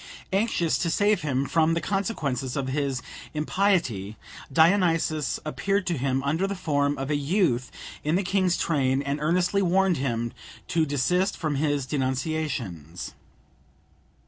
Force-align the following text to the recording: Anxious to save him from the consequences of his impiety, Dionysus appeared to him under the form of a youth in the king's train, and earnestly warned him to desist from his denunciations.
Anxious 0.33 0.79
to 0.79 0.89
save 0.89 1.21
him 1.21 1.45
from 1.45 1.75
the 1.75 1.79
consequences 1.79 2.57
of 2.57 2.69
his 2.69 3.03
impiety, 3.35 4.17
Dionysus 4.51 5.39
appeared 5.45 5.85
to 5.85 5.93
him 5.99 6.23
under 6.23 6.47
the 6.47 6.55
form 6.55 6.97
of 6.97 7.11
a 7.11 7.15
youth 7.15 7.69
in 8.03 8.15
the 8.15 8.23
king's 8.23 8.57
train, 8.57 9.03
and 9.03 9.21
earnestly 9.21 9.61
warned 9.61 9.97
him 9.97 10.33
to 10.69 10.87
desist 10.87 11.37
from 11.37 11.53
his 11.57 11.85
denunciations. 11.85 13.13